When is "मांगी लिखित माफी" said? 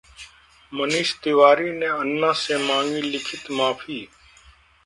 2.67-4.01